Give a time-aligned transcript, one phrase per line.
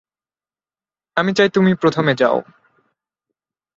[1.17, 2.37] আমি চাই তুমি প্রথমে যাও।